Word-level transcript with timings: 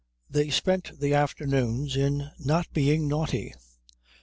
They 0.27 0.49
spent 0.49 0.99
the 0.99 1.13
afternoons 1.13 1.95
in 1.95 2.31
not 2.39 2.73
being 2.73 3.07
naughty. 3.07 3.53